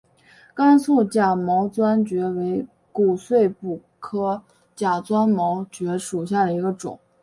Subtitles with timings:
[0.55, 4.41] 甘肃假钻毛蕨为骨碎补科
[4.75, 6.97] 假钻毛蕨属下的一个种。